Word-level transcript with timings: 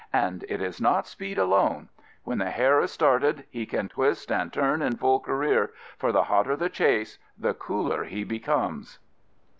And 0.13 0.43
it 0.49 0.61
is 0.63 0.81
not 0.81 1.05
speed 1.05 1.37
alone. 1.37 1.89
When 2.23 2.39
the 2.39 2.49
hare 2.49 2.81
is 2.81 2.89
started 2.91 3.45
he 3.51 3.67
can 3.67 3.87
twist 3.87 4.31
and 4.31 4.51
turn 4.51 4.81
in 4.81 4.97
full 4.97 5.19
career, 5.19 5.73
for 5.95 6.11
the 6.11 6.23
hotter 6.23 6.55
the 6.55 6.69
chase 6.69 7.19
the 7.37 7.53
cooler 7.53 8.05
he 8.05 8.23
becomes. 8.23 8.97